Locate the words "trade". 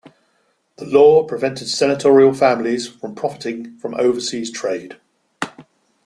4.51-4.97